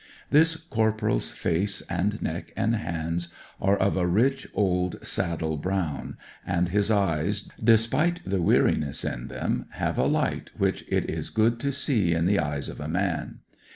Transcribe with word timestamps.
This 0.31 0.55
corporal's 0.55 1.29
face 1.29 1.83
and 1.87 2.19
neck 2.23 2.51
and 2.57 2.75
hands 2.75 3.27
are 3.61 3.77
of 3.77 3.95
a 3.95 4.07
rich 4.07 4.47
old 4.55 4.97
saddle 5.05 5.57
brown, 5.57 6.17
and 6.43 6.69
his 6.69 6.89
iW 6.89 6.89
A 6.89 6.93
REVEREND 6.95 7.07
CORPORAL 7.07 7.23
109 7.23 7.27
eyes, 7.27 7.49
despite 7.63 8.21
the 8.27 8.41
weariness 8.41 9.05
in 9.05 9.27
them, 9.27 9.65
have 9.73 9.99
a 9.99 10.07
light 10.07 10.49
which 10.57 10.83
it 10.87 11.07
is 11.07 11.29
good 11.29 11.59
to 11.59 11.71
see 11.71 12.15
in 12.15 12.25
the 12.25 12.39
eyes 12.39 12.67
of 12.67 12.79
a 12.79 12.87
man. 12.87 13.41